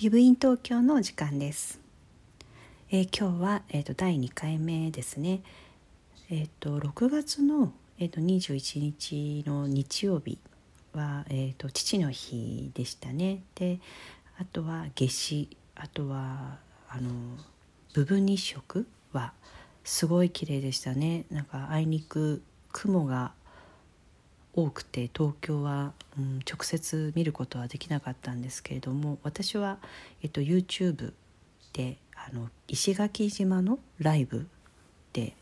[0.00, 1.80] リブイン東京の時間です。
[2.88, 5.42] えー、今日は、えーと、第2回目ですね。
[6.30, 10.38] えっ、ー、と6月の、えーと、21日の日曜日
[10.92, 13.42] は、えーと、父の日でしたね。
[13.56, 13.80] で
[14.38, 16.58] あとは夏至あとは
[16.88, 17.10] あの
[17.92, 19.32] 部分日食は
[19.82, 21.24] すごい綺麗でしたね。
[21.28, 22.40] なんかあいにく
[22.70, 23.32] 雲が
[24.54, 29.78] 多くて東京は、うん、直接見ることはできなかったんですけれども私は、
[30.22, 31.12] えっと、YouTube
[31.72, 34.48] であの石垣島のライブ
[35.12, 35.34] で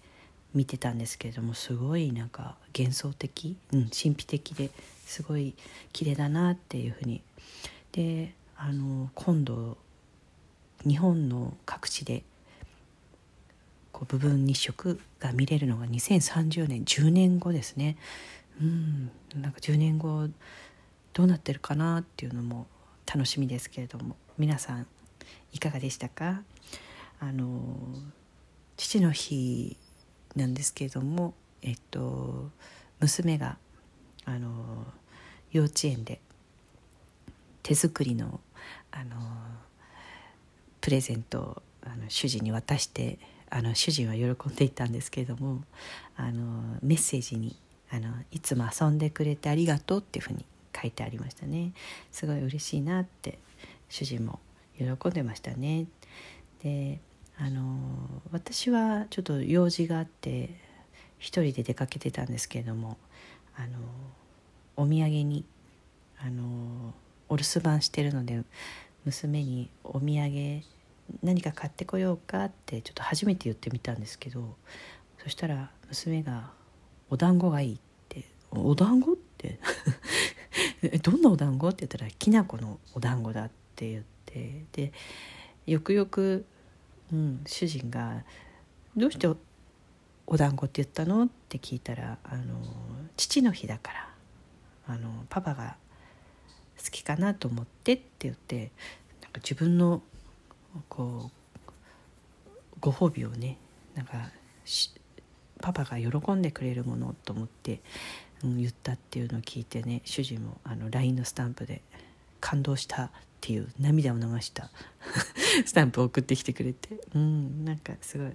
[0.55, 4.71] 見てたんですけれどもすごいなんか幻想的、うん、神秘的で
[5.05, 5.55] すごい
[5.93, 7.23] 綺麗だなっていうふうに。
[7.93, 9.77] であの今度
[10.87, 12.23] 日本の各地で
[13.93, 17.97] こう部分日食が見れるのが2030年10年後ですね。
[18.61, 19.11] うん。
[19.35, 20.29] なんか10年後
[21.13, 22.67] どうなってるかなっていうのも
[23.07, 24.17] 楽しみですけれども。
[24.39, 24.87] 皆さん
[25.55, 26.43] いかがでしたか？
[27.21, 27.79] あの
[28.77, 29.79] 父の日
[30.35, 31.33] なんですけれども
[31.63, 32.51] えっと
[33.01, 33.57] 娘が
[34.27, 34.85] あの
[35.51, 36.21] 幼稚園で
[37.63, 38.41] 手作りの
[38.91, 39.17] あの
[40.83, 45.63] プレゼントをあの主人に渡してあの主人は喜んでいたんですけれども
[46.17, 47.57] あのメッセージに
[47.91, 51.73] あのいつも遊んでくれてありがとうっていうふうに書いてありましたね
[52.11, 53.39] すごい嬉しいなって
[53.89, 54.41] 主人も
[54.77, 55.87] 喜んでましたね
[56.63, 57.01] で
[57.39, 57.79] あの
[58.33, 60.51] 私はちょっと用事があって
[61.19, 62.97] 一人で出かけてたんですけれども
[63.57, 63.79] あの
[64.77, 65.45] お土産に
[66.19, 66.93] あの
[67.29, 68.43] お留守番してるので
[69.05, 70.63] 娘に「お土産
[71.23, 74.57] 何か買ってこようか?」ってちょっと初めて言ってみたんですけど
[75.23, 76.51] そしたら娘が
[77.11, 77.79] お団子がいいっ
[78.09, 79.59] て「お団子?」って
[81.03, 84.93] どんなお団子?」って言ったら「きな粉のお団子だ」って言ってで
[85.67, 86.45] よくよく、
[87.13, 88.25] うん、主人が
[88.97, 89.29] 「どうして
[90.27, 92.61] お団子って言ったの?」って聞いたらあの
[93.17, 94.15] 父の日だから
[94.89, 95.77] あのパパが
[96.79, 98.71] 好きかなと思ってって言って
[99.23, 100.03] なんか自分の
[100.89, 101.37] こう
[102.81, 103.59] ご褒美をね
[103.95, 104.31] なんか
[105.61, 107.81] パパが喜んでくれるものと思って、
[108.45, 111.83] うん、言ったっていうのを聞いてね主人もあの LINE のスタンプで
[112.41, 114.71] 感動したっていう涙を流した
[115.65, 118.33] スタンプを送ってきてくれてうんなんかすごい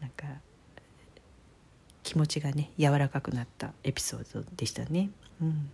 [0.00, 0.26] なんか
[2.02, 5.10] 気持ちがね柔らかくなったエピソードでしたね。
[5.42, 5.70] うん、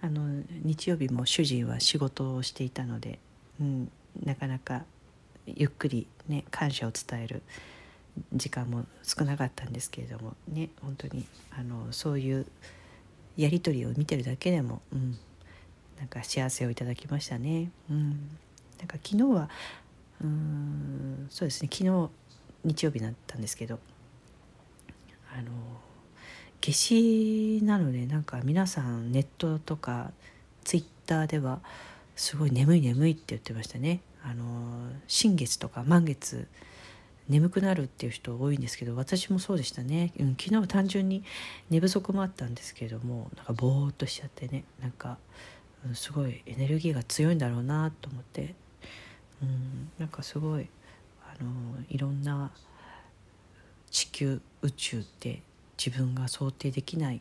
[0.00, 3.20] あの日曜日も主人は仕事をしていたので、
[3.60, 3.90] うん、
[4.22, 4.84] なかなか
[5.46, 7.42] ゆっくりね感謝を伝える
[8.32, 11.24] 時間も少なかったんですけれどもね本当に
[11.56, 12.46] あのそういう
[13.36, 15.16] やり取りを見てるだけでも、うん、
[15.98, 17.70] なんか幸せをいただきましたね。
[17.88, 18.08] うん、
[18.78, 19.48] なんか昨日は
[20.22, 22.10] うんそうですね昨日
[22.64, 23.78] 日曜日だったんですけど
[25.32, 25.52] あの
[26.60, 30.10] 夏至なのでなんか皆さんネットとか
[30.64, 31.60] ツイッターでは
[32.16, 34.00] すごい眠い眠いって言ってましたね。
[34.24, 36.48] あの新月とか満月
[37.28, 41.22] 眠くなるっていう人多いんですけど私もそうでしたね、うん、昨日単純に
[41.68, 44.64] 寝不足もあったんですけれどもなんかぼーっとしちゃってね。
[44.80, 45.18] なんか、
[45.86, 48.54] うん、すごいエネルギーが強いんだろうなと思って、
[49.42, 50.68] うん、なんかすごい
[51.22, 51.50] あの
[51.90, 52.50] いろんな
[53.90, 55.42] 地球宇宙って
[55.82, 57.20] 自分が想定できない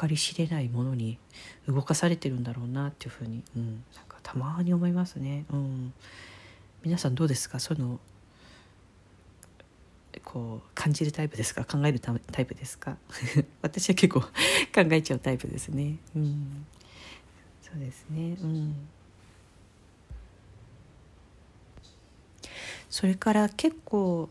[0.00, 1.18] 計り知れないものに
[1.66, 5.44] 動かされてるんだろうなっていうふうに、うん、なんかたまに思いますね。
[5.50, 5.94] うん、
[6.82, 7.60] 皆さんどうですか？
[7.60, 7.98] その
[10.32, 11.64] こう感じるタイプですか？
[11.64, 12.96] 考えるタイプですか？
[13.62, 14.28] 私は結構考
[14.92, 15.96] えちゃうタイプですね。
[16.14, 16.66] うん、
[17.60, 18.76] そうですね、うん、
[22.88, 24.30] それから結構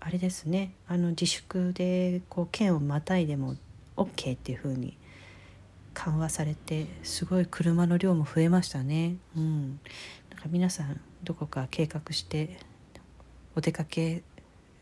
[0.00, 0.72] あれですね。
[0.88, 3.56] あの自粛でこう県をまたいでも
[3.96, 4.96] OK っていうふうに
[5.92, 9.16] 緩和されてすごい車の量も増えましたね。
[9.36, 9.80] うん、
[10.30, 12.58] なんか皆さんどこか計画して
[13.54, 14.22] お出かけ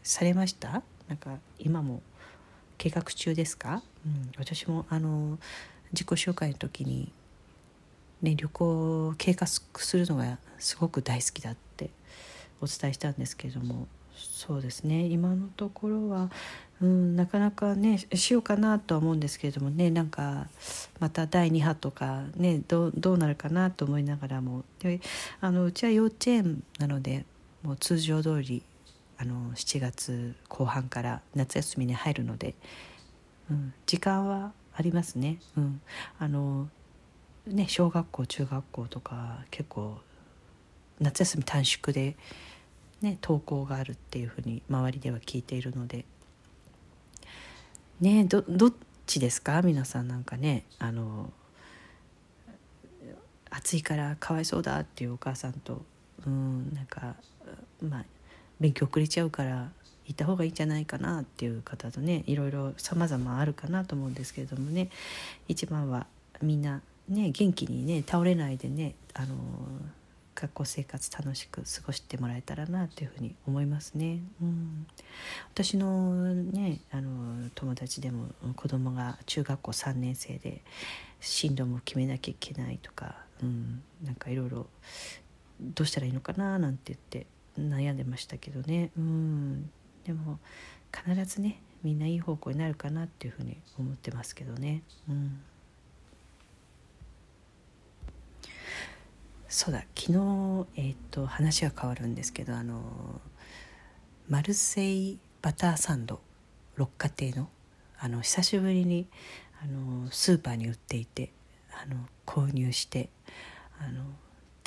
[0.05, 0.83] されました？
[1.09, 2.01] なんか今も
[2.79, 5.39] 計画中ですか、うん、私もあの
[5.93, 7.11] 自己紹介の時に、
[8.23, 11.91] ね、旅行を計画するのがすごく大好きだって
[12.61, 13.87] お伝えしたんですけれども
[14.17, 15.07] そうですね。
[15.07, 16.31] 今のところは、
[16.81, 20.49] うん、なかなかねしようかなとは思うんですけれどもねなんか
[21.01, 24.65] また第2波とかねどうなるかなと思いながらも。
[24.81, 25.01] で
[25.41, 27.25] あのうちは幼稚園なので
[27.63, 28.63] もう通常通り
[29.19, 32.55] あの7月後半から夏休みに入るので、
[33.51, 35.39] うん、時間はありますね。
[35.57, 35.81] うん、
[36.19, 36.69] あの
[37.47, 39.99] ね小学校中学校とか結構
[41.01, 42.17] 夏休み短縮で、
[43.03, 46.05] ね、登校があるっていうふうに周りでは聞いているので。
[48.01, 48.73] ねどどっ
[49.07, 49.63] ちですか？
[49.63, 51.33] 皆さんなんかねあの
[53.51, 55.83] 暑いからかわいそうだっていうお母さんと
[56.27, 57.15] うんなんか
[57.81, 58.05] まあ
[58.65, 59.69] 勉強遅れちゃうから
[60.07, 64.89] 行った方がいいんじゃないかなっていう方とねいろいろ様々あるかなと思うんですけれどもね
[65.49, 66.07] 一番は
[66.41, 69.35] みんなね元気にね倒れないでねあの
[70.35, 74.21] 学校生活楽しく過ごしてもらえたらなというふうに思いますね。
[74.41, 74.87] うん、
[75.53, 80.63] 私のねあの友達でも子供が中学校3年生で
[81.21, 84.67] 進路も決めなきゃいけないとか、うん、なんかいろいろ
[85.61, 87.27] どうしたらいいのかななんて言って
[87.59, 88.91] 悩んでましたけどね。
[88.97, 89.71] うん、
[90.05, 90.39] でも
[90.93, 94.83] 必ずねみんないい方向になるかなっていうふうに思ってますけどね。
[95.09, 95.41] うん
[99.55, 103.21] そうだ昨日、えーと、話は変わるんですけどあの
[104.29, 106.21] マルセイバターサンド
[106.75, 107.49] 六花亭の
[108.01, 109.07] あの久しぶりに
[109.63, 111.31] あのスーパーに売っていて
[111.71, 113.11] あの購入して
[113.79, 114.03] あの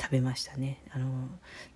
[0.00, 0.80] 食べましたね。
[0.90, 1.28] あの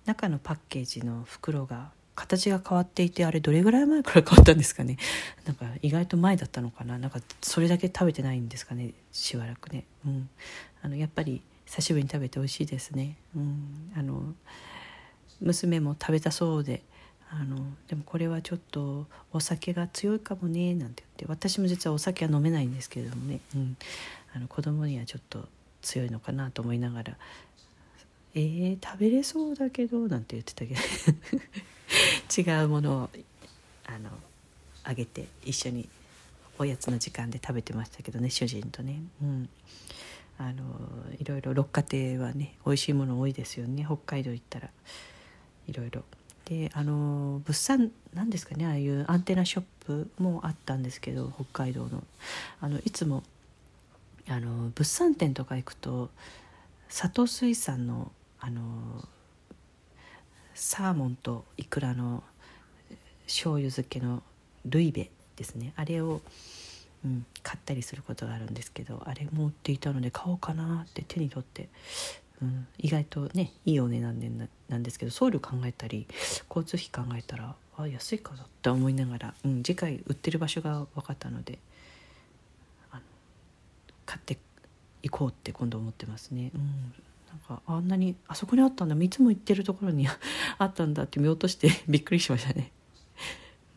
[0.05, 4.97] 中のパッケージの袋が形が変わっていてあれどれぐらい前から変わったんですかね。
[5.45, 6.97] なんか意外と前だったのかな。
[6.97, 8.93] なんかそれだけ食べてないんですかね。
[9.11, 10.29] しばらくね、うん、
[10.81, 13.17] あのやっぱり久しぶりに食べて美味しいですね。
[13.35, 14.33] うん、あの
[15.41, 16.83] 娘も食べたそうで
[17.31, 21.25] あのでもこれはちょっとお酒が強いかもねなんて言って。
[21.25, 23.77] 私も実はお酒は飲めないんですけれどもね、うん、
[24.35, 25.47] あの子供にはちょっと
[25.81, 27.17] 強いのかなと思いながら
[28.35, 30.79] 「えー、食べれそうだけど」なんて言ってたけど。
[32.35, 33.09] 違うものを
[33.85, 34.09] あの
[34.83, 35.87] あげて一緒に
[36.57, 39.01] おやつの時間で食べてましたけどね主人とね。
[39.21, 39.49] うん。
[40.39, 40.63] あの
[41.19, 43.85] いろいろ六花亭はね美味しいもの多いですよね。
[43.85, 44.69] 北海道行ったら。
[45.67, 46.03] いろいろ。
[46.45, 52.03] であの物産なんですかねああいうアンテナショップもあったんですけど北海道の。
[52.61, 53.23] あのいつも
[54.27, 56.09] あの物産展とか行くと
[56.89, 58.11] 佐藤水産の
[58.45, 58.61] あの
[60.53, 62.23] サーモンとイクラの
[63.25, 64.21] 醤油漬けの
[64.65, 66.21] ルイベですねあれを
[67.05, 71.67] うん、買ったりすることがあるんですけどあれも売っていたので買おうかなって手に取って、
[72.41, 74.31] うん、意外とねいいお値段で
[74.69, 76.07] なんですけど送料考えたり
[76.47, 81.59] 交通費考えたらあ安いかなって思いながら、うん、次回売ってる場所が分かったので
[84.05, 84.37] 買って
[85.01, 86.51] いこうって今度思ってますね。
[86.55, 86.93] うん
[87.33, 90.07] なんかあんなにあそこにあったんだいつも行ってるところに
[90.59, 92.71] あったんだって見落として びっくりしましたね。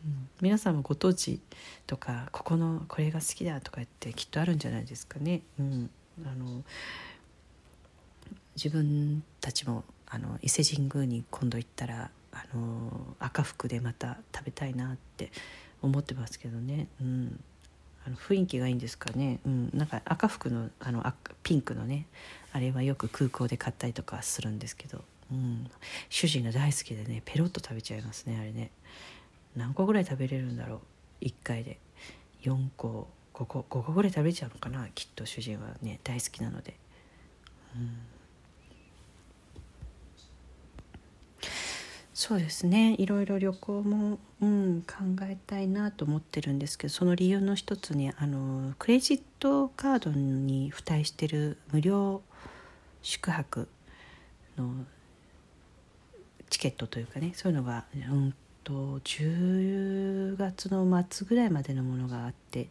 [0.05, 0.29] うん。
[0.41, 1.41] 皆さんもご当地
[1.87, 5.41] とかここのこれが好きだとか言ってきっとあるんじゃないですかね。
[5.59, 5.89] うん、
[6.23, 6.63] あの
[8.55, 15.31] 自分たちもあの伊勢神宮に今度行ったらあの赤服でまた食べたいなって
[15.81, 17.39] 思ってますけどね、うん、
[18.05, 21.07] あの雰囲気がいいんですかね、うん、なんか赤服のあの
[21.47, 22.07] ピンクのね
[22.51, 25.71] あれはよく空港で買ったりとかするんですけど、うん、
[26.09, 28.69] 主人が大好きでねペロッと食べちゃいますねあれね。
[29.55, 30.81] 何個ぐらい食べれるんだろ
[31.21, 31.79] う？1回で。
[32.43, 33.07] 4個。
[33.33, 33.59] 5個。
[33.61, 34.89] 5個ぐらい食べちゃうのかな？
[34.93, 36.75] きっと主人はね大好きなので。
[37.77, 37.97] うん。
[42.17, 42.95] そうですね。
[42.97, 52.23] いろいろ旅行も、うん、考えたいなと思ってるんですけどその理由の一つにあのクレジットカードに付帯してる無料
[53.03, 53.67] 宿泊
[54.57, 54.73] の
[56.49, 58.33] チケットというかねそういうのが、うん、
[58.63, 62.69] と10月の末ぐらいまでのものがあって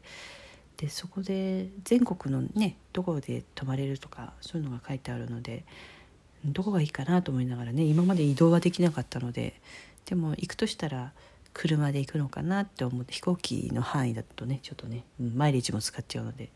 [0.77, 5.65] でそこで全国のねどこで泊まれるとかそういうのが書いてあるので
[6.53, 9.61] どこがいいかなと思いながらね今まで移動はできなかったので
[10.07, 11.13] でも行くとしたら
[11.53, 16.51] 車で行くのかなって思って飛行機の範囲だとねちょっとね、うん、マイレージも使っちゃうので、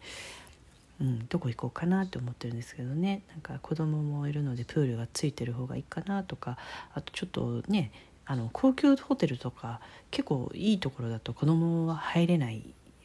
[1.01, 3.23] うん、どこ行こうかなって思ってるんですけどね。
[3.31, 6.59] なんか子供もいるのでプールがついてる方がいいかなとか
[6.95, 7.93] あとちょっとね
[8.27, 9.81] あの高級ホテルとか
[10.11, 12.63] 結構いいところだと子供は入れない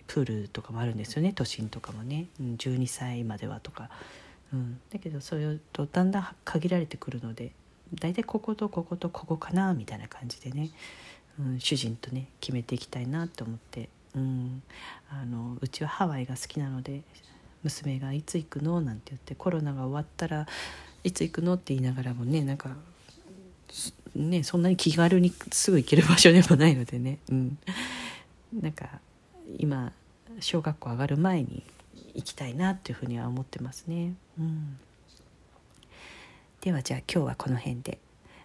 [0.07, 3.89] プールとかもあるんですよね都心とかもね、うん、12歳まではとか、
[4.53, 7.51] うん、だけどそれとだんだん限られてくるので
[7.93, 10.69] 大体こことこことここかなみたいな感じでね、
[11.39, 14.63] うん、主人とね決めていきたいなと思って、うん、
[15.09, 17.01] あのうちはハワイが好きなので
[17.63, 20.47] 娘が「いつ行くの?」なんて言ってコロナが終わったら
[21.03, 22.75] いつ行くのって言いながらもねなんか
[24.15, 27.57] ねそんなに気軽にすぐ行ける場所でもないのでね、うん、
[28.61, 28.99] なんか
[29.57, 29.91] 今
[30.39, 31.63] 小学校上がる前に
[32.15, 34.15] 行きたいなというふうには思ってますね。
[34.39, 34.77] うん、
[36.61, 37.99] ではじゃあ今日はこの辺で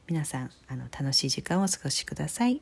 [0.08, 2.60] 皆さんあの楽しい時間をお過ごしください。